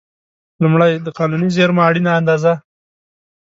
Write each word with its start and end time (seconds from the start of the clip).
لومړی: 0.61 0.91
د 1.05 1.07
قانوني 1.17 1.49
زېرمو 1.55 1.85
اړینه 1.89 2.11
اندازه. 2.19 2.53